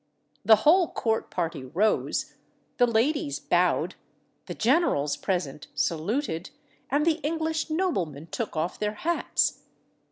[0.43, 2.33] The whole court party rose,
[2.77, 3.93] the ladies bowed,
[4.47, 6.49] the generals present saluted,
[6.89, 9.61] and the English noblemen took off their hats.